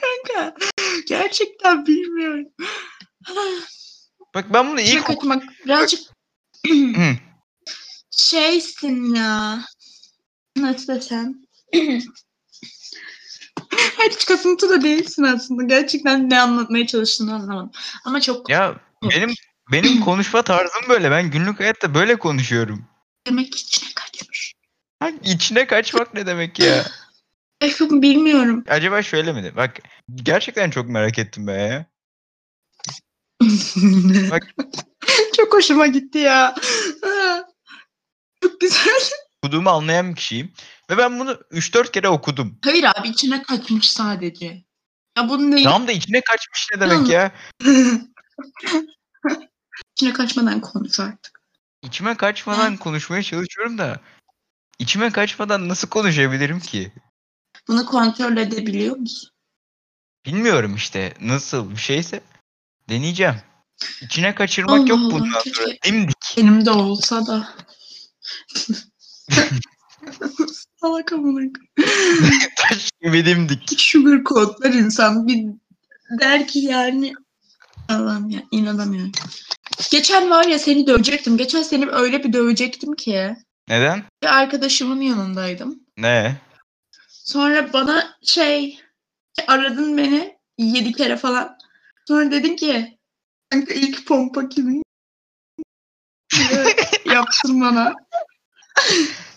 Kanka 0.00 0.54
gerçekten 1.08 1.86
bilmiyorum. 1.86 2.48
Bak 4.34 4.52
ben 4.52 4.70
bunu 4.70 4.80
ilk 4.80 5.06
kaçmak 5.06 5.42
birazcık 5.64 6.00
şeysin 8.10 9.14
ya. 9.14 9.64
Nasıl 10.56 10.94
desem? 10.94 11.34
Hiç 14.10 14.24
kasıntı 14.24 14.70
da 14.70 14.82
değilsin 14.82 15.22
aslında. 15.22 15.62
Gerçekten 15.62 16.30
ne 16.30 16.40
anlatmaya 16.40 16.86
çalıştığını 16.86 17.34
anlamadım. 17.34 17.70
Ama 18.04 18.20
çok 18.20 18.50
ya 18.50 18.80
benim 19.02 19.34
benim 19.72 20.00
konuşma 20.04 20.42
tarzım 20.42 20.82
böyle. 20.88 21.10
Ben 21.10 21.30
günlük 21.30 21.60
hayatta 21.60 21.94
böyle 21.94 22.16
konuşuyorum. 22.16 22.84
demek 23.26 23.54
içine 23.54 23.88
kaçmış. 23.94 24.54
Ha, 25.00 25.10
içine 25.24 25.66
kaçmak 25.66 26.14
ne 26.14 26.26
demek 26.26 26.58
ya? 26.58 26.84
Ay, 27.62 27.74
bilmiyorum. 27.80 28.64
Acaba 28.68 29.02
şöyle 29.02 29.32
mi? 29.32 29.52
Bak 29.56 29.78
gerçekten 30.14 30.70
çok 30.70 30.88
merak 30.88 31.18
ettim 31.18 31.46
be 31.46 31.52
ya. 31.52 31.86
Bak. 34.30 34.42
çok 35.36 35.54
hoşuma 35.54 35.86
gitti 35.86 36.18
ya. 36.18 36.54
Çok 38.42 38.60
güzel. 38.60 39.10
Okuduğumu 39.42 39.70
anlayan 39.70 40.10
bir 40.10 40.16
kişiyim. 40.16 40.52
Ve 40.90 40.98
ben 40.98 41.20
bunu 41.20 41.30
3-4 41.32 41.90
kere 41.90 42.08
okudum. 42.08 42.58
Hayır 42.64 42.84
abi 42.84 43.08
içine 43.08 43.42
kaçmış 43.42 43.90
sadece. 43.90 44.64
Ya 45.16 45.28
bunun 45.28 45.52
değil. 45.52 45.64
Tamam 45.64 45.88
da 45.88 45.92
içine 45.92 46.20
kaçmış 46.20 46.68
ne 46.74 46.80
demek 46.80 47.08
ya? 47.08 47.32
içine 49.96 50.12
kaçmadan 50.12 50.60
konuş 50.60 51.00
artık. 51.00 51.40
İçime 51.82 52.16
kaçmadan 52.16 52.76
konuşmaya 52.76 53.22
çalışıyorum 53.22 53.78
da 53.78 54.00
içime 54.78 55.12
kaçmadan 55.12 55.68
nasıl 55.68 55.88
konuşabilirim 55.88 56.60
ki? 56.60 56.92
Bunu 57.68 57.86
kontrol 57.86 58.36
edebiliyor 58.36 58.96
musun? 58.96 59.30
Bilmiyorum 60.26 60.74
işte 60.74 61.14
nasıl 61.20 61.70
bir 61.70 61.76
şeyse 61.76 62.20
deneyeceğim. 62.88 63.36
İçine 64.02 64.34
kaçırmak 64.34 64.88
yok 64.88 64.98
Allah 64.98 65.06
Allah, 65.06 65.20
bundan 65.20 65.42
keşke. 65.42 65.64
sonra. 65.64 65.74
Dimdik. 65.84 66.34
Benim 66.36 66.66
de 66.66 66.70
olsa 66.70 67.26
da. 67.26 67.48
Salak 70.80 71.12
amına 71.12 71.52
Taş 72.56 72.90
gibi 73.02 73.26
dimdik. 73.26 73.80
Sugar 73.80 74.24
coatlar 74.24 74.70
insan 74.70 75.26
bir 75.28 75.46
der 76.20 76.46
ki 76.46 76.58
yani 76.58 77.12
Allah'ım 77.88 78.30
ya 78.30 78.42
inanamıyorum. 78.50 79.12
Geçen 79.90 80.30
var 80.30 80.44
ya 80.44 80.58
seni 80.58 80.86
dövecektim. 80.86 81.36
Geçen 81.36 81.62
seni 81.62 81.90
öyle 81.90 82.24
bir 82.24 82.32
dövecektim 82.32 82.94
ki. 82.94 83.36
Neden? 83.68 84.02
Bir 84.22 84.38
arkadaşımın 84.38 85.00
yanındaydım. 85.00 85.80
Ne? 85.98 86.36
Sonra 87.08 87.72
bana 87.72 88.16
şey 88.22 88.80
aradın 89.46 89.96
beni 89.96 90.36
yedi 90.58 90.92
kere 90.92 91.16
falan. 91.16 91.58
Sonra 92.08 92.30
dedin 92.30 92.56
ki 92.56 92.98
kanka 93.50 93.74
ilk 93.74 94.06
pompa 94.06 94.48
kimin? 94.48 94.82
yaptın 97.06 97.60
bana. 97.60 97.94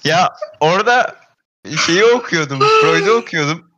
Ya 0.06 0.34
orada 0.60 1.16
şeyi 1.86 2.04
okuyordum. 2.06 2.60
Freud'u 2.60 3.12
okuyordum. 3.12 3.72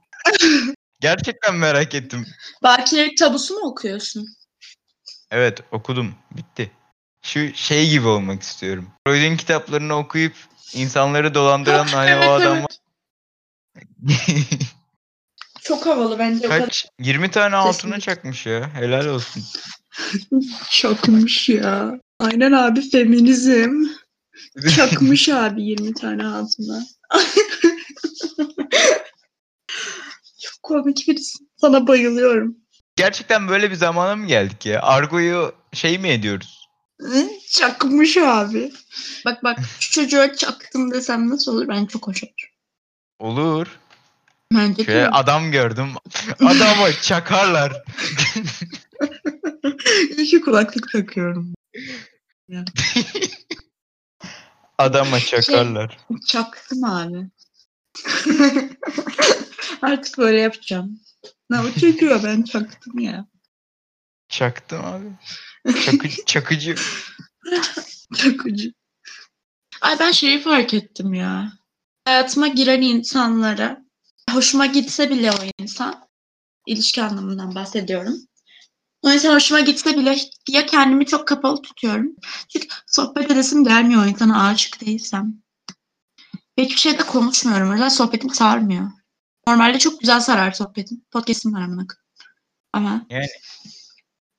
Gerçekten 1.01 1.55
merak 1.55 1.95
ettim. 1.95 2.25
Bakiyelik 2.63 3.17
tabusu 3.17 3.53
mu 3.53 3.59
okuyorsun? 3.59 4.27
Evet 5.31 5.59
okudum. 5.71 6.15
Bitti. 6.31 6.71
Şu 7.21 7.53
şey 7.53 7.89
gibi 7.89 8.07
olmak 8.07 8.41
istiyorum. 8.41 8.87
Freud'un 9.07 9.37
kitaplarını 9.37 9.97
okuyup 9.97 10.33
insanları 10.73 11.33
dolandıran 11.33 11.87
hani 11.91 12.09
Evet, 12.09 12.27
o 12.27 12.31
adam 12.31 12.57
evet. 12.57 12.67
Çok 15.61 15.85
havalı 15.85 16.19
bence. 16.19 16.47
kaç 16.47 16.85
20 16.99 17.31
tane 17.31 17.55
altına 17.55 17.99
çakmış 17.99 18.45
ya. 18.45 18.73
Helal 18.73 19.05
olsun. 19.05 19.43
Çakmış 20.69 21.49
ya. 21.49 21.99
Aynen 22.19 22.51
abi 22.51 22.89
feminizm. 22.89 23.83
Çakmış 24.75 25.29
abi 25.29 25.63
20 25.63 25.93
tane 25.93 26.25
altına. 26.25 26.83
Çok 30.41 30.63
komik 30.63 31.07
birisin. 31.07 31.49
Sana 31.61 31.87
bayılıyorum. 31.87 32.55
Gerçekten 32.95 33.47
böyle 33.47 33.71
bir 33.71 33.75
zamana 33.75 34.15
mı 34.15 34.27
geldik 34.27 34.65
ya? 34.65 34.81
Argo'yu 34.81 35.55
şey 35.73 35.97
mi 35.99 36.07
ediyoruz? 36.09 36.67
Çakmış 37.51 38.17
abi. 38.17 38.71
Bak 39.25 39.43
bak 39.43 39.59
şu 39.79 39.91
çocuğa 39.91 40.35
çaktım 40.35 40.91
desem 40.91 41.29
nasıl 41.29 41.53
olur? 41.55 41.67
Ben 41.67 41.85
çok 41.85 42.07
hoş 42.07 42.23
olur. 42.23 42.51
Olur. 43.19 43.67
Bence 44.53 44.83
Şöyle 44.83 44.99
de. 44.99 45.09
adam 45.09 45.51
gördüm. 45.51 45.87
Adama 46.39 46.91
çakarlar. 47.01 47.83
İyi 50.17 50.27
ki 50.27 50.41
kulaklık 50.41 50.91
takıyorum. 50.91 51.53
Adama 54.77 55.19
Şey- 55.19 55.41
çakarlar. 55.41 55.97
Çaktım 56.27 56.83
abi. 56.83 57.29
Artık 59.81 60.17
böyle 60.17 60.39
yapacağım. 60.39 60.99
Ne 61.49 61.59
o 61.59 61.71
çocuğa 61.71 62.23
ben 62.23 62.43
çaktım 62.43 62.99
ya. 62.99 63.27
Çaktım 64.29 64.85
abi. 64.85 65.05
Çakı, 65.85 66.07
çakıcı. 66.25 66.75
Çok 68.17 68.45
ucu. 68.45 68.69
Ay 69.81 69.99
ben 69.99 70.11
şeyi 70.11 70.41
fark 70.41 70.73
ettim 70.73 71.13
ya. 71.13 71.51
Hayatıma 72.05 72.47
giren 72.47 72.81
insanlara 72.81 73.85
hoşuma 74.31 74.65
gitse 74.65 75.09
bile 75.09 75.31
o 75.31 75.35
insan 75.59 76.07
ilişki 76.67 77.03
anlamından 77.03 77.55
bahsediyorum. 77.55 78.15
O 79.01 79.11
insan 79.11 79.35
hoşuma 79.35 79.59
gitse 79.59 79.97
bile 79.97 80.17
diye 80.45 80.65
kendimi 80.65 81.05
çok 81.05 81.27
kapalı 81.27 81.61
tutuyorum. 81.61 82.15
Çünkü 82.49 82.67
sohbet 82.97 83.31
edesim 83.31 83.63
gelmiyor 83.63 84.03
o 84.03 84.07
insana 84.07 84.47
aşık 84.47 84.81
değilsem. 84.81 85.33
Hiçbir 86.57 86.77
şeyde 86.77 87.03
konuşmuyorum. 87.03 87.69
O 87.69 87.71
yüzden 87.71 87.89
sohbetim 87.89 88.29
sarmıyor. 88.29 88.91
Normalde 89.47 89.79
çok 89.79 89.99
güzel 89.99 90.19
sarar 90.19 90.51
sohbetim. 90.51 91.01
Podcast'im 91.11 91.53
var 91.53 91.61
amına. 91.61 91.87
Ama 92.73 93.05
Yani- 93.09 93.27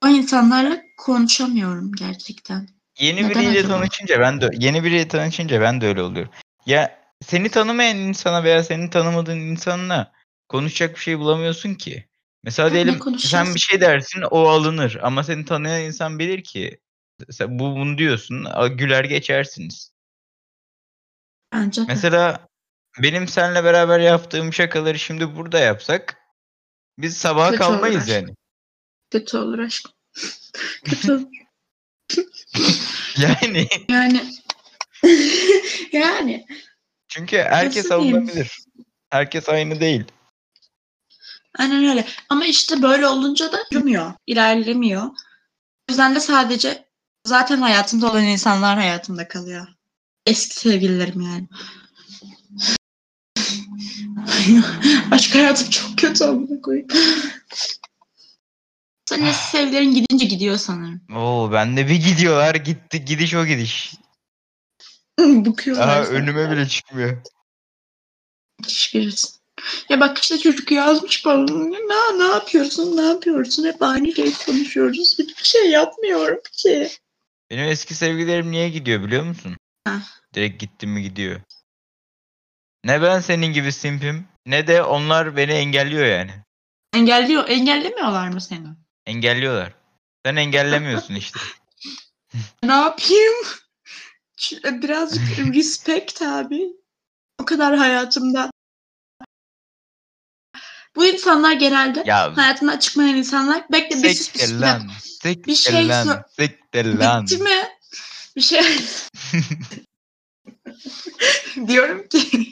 o 0.05 0.07
insanlarla 0.07 0.81
konuşamıyorum 0.97 1.91
gerçekten. 1.91 2.69
Yeni 2.99 3.23
Neden 3.23 3.29
biriyle 3.29 3.59
acaba? 3.59 3.73
tanışınca 3.73 4.19
ben 4.19 4.41
de 4.41 4.49
yeni 4.53 4.83
biriyle 4.83 5.07
tanışınca 5.07 5.61
ben 5.61 5.81
de 5.81 5.87
öyle 5.87 6.01
oluyorum. 6.01 6.31
Ya 6.65 6.99
seni 7.25 7.49
tanımayan 7.49 7.97
insana 7.97 8.43
veya 8.43 8.63
seni 8.63 8.89
tanımadığın 8.89 9.39
insanla 9.39 10.11
konuşacak 10.49 10.95
bir 10.95 11.01
şey 11.01 11.19
bulamıyorsun 11.19 11.73
ki. 11.73 12.05
Mesela 12.43 12.67
ne 12.69 12.73
diyelim 12.73 12.99
sen 13.19 13.55
bir 13.55 13.59
şey 13.59 13.81
dersin 13.81 14.21
o 14.31 14.47
alınır 14.47 14.97
ama 15.01 15.23
seni 15.23 15.45
tanıyan 15.45 15.81
insan 15.81 16.19
bilir 16.19 16.43
ki 16.43 16.79
sen 17.31 17.59
bu 17.59 17.63
bunu 17.75 17.97
diyorsun 17.97 18.47
güler 18.77 19.03
geçersiniz. 19.05 19.91
De. 21.53 21.85
Mesela 21.87 22.47
benim 23.03 23.27
seninle 23.27 23.63
beraber 23.63 23.99
yaptığım 23.99 24.53
şakaları 24.53 24.99
şimdi 24.99 25.35
burada 25.35 25.59
yapsak 25.59 26.17
biz 26.97 27.17
sabaha 27.17 27.51
Kötü 27.51 27.63
olur 27.63 27.71
kalmayız 27.73 28.01
aşkım. 28.03 28.15
yani. 28.15 28.35
Kötü 29.11 29.37
olur 29.37 29.59
aşkım. 29.59 29.91
Kötü 30.85 31.11
olur. 31.13 31.27
Yani 33.17 33.67
Yani 33.89 34.21
yani 35.91 36.45
çünkü 37.07 37.37
herkes 37.37 37.85
Nasıl 37.85 37.99
diyeyim? 38.03 38.17
alınabilir. 38.17 38.57
Herkes 39.09 39.49
aynı 39.49 39.79
değil. 39.79 40.03
aynen 41.57 41.85
öyle. 41.85 42.07
Ama 42.29 42.45
işte 42.45 42.81
böyle 42.81 43.07
olunca 43.07 43.51
da 43.51 43.57
yürümüyor, 43.71 44.13
ilerlemiyor. 44.27 45.03
O 45.03 45.13
yüzden 45.89 46.15
de 46.15 46.19
sadece 46.19 46.88
zaten 47.29 47.61
hayatımda 47.61 48.11
olan 48.11 48.23
insanlar 48.23 48.77
hayatımda 48.77 49.27
kalıyor. 49.27 49.67
Eski 50.25 50.55
sevgililerim 50.59 51.21
yani. 51.21 51.47
Aşk 55.11 55.35
hayatım 55.35 55.69
çok 55.69 55.97
kötü 55.97 56.23
amına 56.23 56.61
koyayım. 56.61 56.87
Senin 59.09 59.25
eski 59.25 59.49
sevgililerin 59.51 59.93
gidince 59.93 60.25
gidiyor 60.25 60.57
sanırım. 60.57 61.01
Oo 61.15 61.51
bende 61.51 61.87
bir 61.87 61.95
gidiyorlar 61.95 62.55
gitti 62.55 63.05
gidiş 63.05 63.33
o 63.33 63.45
gidiş. 63.45 63.93
Bıkıyorlar. 65.19 65.87
Aha 65.87 66.05
sana. 66.05 66.15
önüme 66.15 66.51
bile 66.51 66.67
çıkmıyor. 66.67 67.21
Hiçbirisi. 68.65 69.27
Ya 69.89 69.99
bak 69.99 70.17
işte 70.17 70.37
çocuk 70.37 70.71
yazmış 70.71 71.25
bana. 71.25 71.51
Ne, 71.51 71.77
ne 72.17 72.27
yapıyorsun? 72.27 72.97
Ne 72.97 73.01
yapıyorsun? 73.01 73.65
Hep 73.65 73.81
aynı 73.81 74.15
şeyi 74.15 74.33
konuşuyoruz. 74.45 75.15
Hiçbir 75.19 75.43
şey 75.43 75.69
yapmıyorum 75.69 76.39
ki. 76.51 76.89
Benim 77.51 77.65
eski 77.65 77.95
sevgilerim 77.95 78.51
niye 78.51 78.69
gidiyor 78.69 79.03
biliyor 79.03 79.23
musun? 79.23 79.57
Heh. 79.87 79.99
Direkt 80.33 80.59
gitti 80.61 80.87
mi 80.87 81.01
gidiyor. 81.01 81.41
Ne 82.85 83.01
ben 83.01 83.19
senin 83.19 83.53
gibi 83.53 83.71
simpim 83.71 84.27
ne 84.45 84.67
de 84.67 84.83
onlar 84.83 85.35
beni 85.35 85.51
engelliyor 85.51 86.05
yani. 86.05 86.31
Engelliyor, 86.93 87.49
engellemiyorlar 87.49 88.27
mı 88.29 88.41
seni? 88.41 88.67
Engelliyorlar. 89.05 89.73
Sen 90.25 90.35
engellemiyorsun 90.35 91.15
işte. 91.15 91.39
Ne 92.63 92.73
yapayım? 92.73 93.33
Birazcık 94.63 95.39
respect 95.55 96.21
abi. 96.21 96.67
O 97.41 97.45
kadar 97.45 97.77
hayatımda. 97.77 98.51
Bu 100.95 101.05
insanlar 101.05 101.53
genelde 101.53 102.03
Ya 102.05 102.37
hayatımdan 102.37 102.77
çıkmayan 102.77 103.15
insanlar. 103.15 103.63
Bekle 103.71 104.03
bir 104.03 104.13
sus 104.15 104.33
bir 104.33 104.39
sus. 104.39 104.61
lan. 104.61 104.81
Bir 105.25 105.55
Siktir 105.55 105.55
şey 105.55 105.87
lan. 105.87 106.07
lan. 106.07 107.23
Bitti 107.23 107.37
mi? 107.37 107.67
Bir 108.35 108.41
şey 108.41 108.61
diyorum 111.67 112.07
ki 112.07 112.47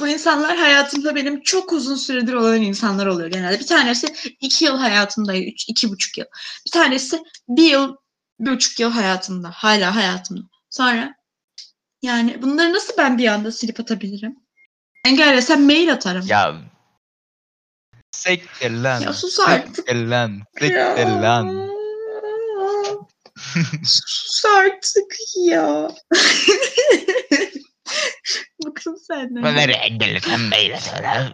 bu 0.00 0.08
insanlar 0.08 0.56
hayatımda 0.56 1.14
benim 1.14 1.42
çok 1.42 1.72
uzun 1.72 1.96
süredir 1.96 2.32
olan 2.32 2.62
insanlar 2.62 3.06
oluyor 3.06 3.30
genelde. 3.30 3.60
Bir 3.60 3.66
tanesi 3.66 4.06
iki 4.40 4.64
yıl 4.64 4.76
hayatımda, 4.76 5.36
üç, 5.36 5.64
iki 5.68 5.90
buçuk 5.90 6.18
yıl. 6.18 6.26
Bir 6.66 6.70
tanesi 6.70 7.22
bir 7.48 7.70
yıl, 7.70 7.96
bir 8.40 8.50
buçuk 8.50 8.80
yıl 8.80 8.90
hayatımda. 8.90 9.50
Hala 9.54 9.96
hayatımda. 9.96 10.42
Sonra 10.70 11.14
yani 12.02 12.42
bunları 12.42 12.72
nasıl 12.72 12.92
ben 12.98 13.18
bir 13.18 13.26
anda 13.28 13.52
silip 13.52 13.80
atabilirim? 13.80 14.36
Engellesem 15.04 15.66
mail 15.66 15.92
atarım. 15.92 16.26
Ya 16.26 16.54
Siktir 18.22 18.70
lan. 18.70 19.00
Ya 19.00 19.12
sus 19.12 19.40
artık. 19.40 19.76
Siktir 19.76 19.94
lan. 19.94 20.42
Ya. 20.60 20.96
Siktir 20.96 21.06
lan. 21.06 21.68
Sus 23.84 24.44
artık 24.44 25.14
ya. 25.46 25.88
Bıktım 28.66 28.96
senden. 28.96 29.42
Bunları 29.42 29.72
engellesem 29.72 30.50
böyle 30.50 30.80
söyler. 30.80 31.32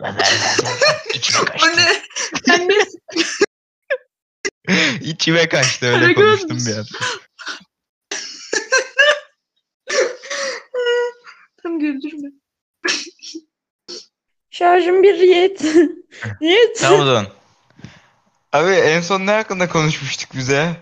İçime 1.14 1.44
kaçtı. 1.44 1.76
ne? 1.76 2.02
Sen 2.46 2.68
ne? 2.68 2.74
İçime 5.00 5.48
kaçtı 5.48 5.86
öyle 5.86 6.14
konuştum 6.14 6.58
bir 6.66 6.76
an. 6.76 6.86
Tam 11.62 11.78
güldürme. 11.78 12.28
Şarjım 14.58 15.02
bir 15.02 15.14
yet. 15.14 15.64
yet. 16.40 16.80
Tamam 16.80 17.00
o 17.00 17.04
zaman. 17.04 17.26
Abi 18.52 18.70
en 18.70 19.00
son 19.00 19.26
ne 19.26 19.30
hakkında 19.30 19.68
konuşmuştuk 19.68 20.30
bize? 20.34 20.76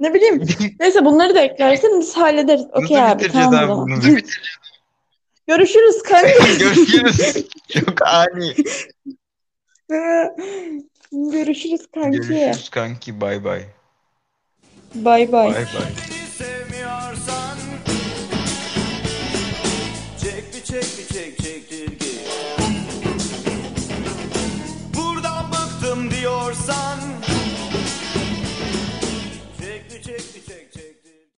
Ne 0.00 0.14
bileyim. 0.14 0.46
Neyse 0.80 1.04
bunları 1.04 1.34
da 1.34 1.40
eklersen 1.40 2.00
biz 2.00 2.16
hallederiz. 2.16 2.66
Okey 2.72 3.02
abi 3.02 3.28
tamam 3.28 3.54
abi 3.54 3.68
bunu? 3.68 3.96
Bitireceğiz? 3.96 4.30
Görüşürüz 5.46 6.02
kanka. 6.02 6.28
Görüşürüz. 6.58 7.46
Çok 7.68 8.02
ani. 8.02 8.54
Görüşürüz 11.12 11.86
kanki. 11.94 12.18
Görüşürüz 12.18 12.68
kanki. 12.70 13.20
Bay 13.20 13.44
bay. 13.44 13.62
Bay 14.94 15.32
bay. 15.32 15.54
Bay 15.54 15.64
bay. 15.74 16.13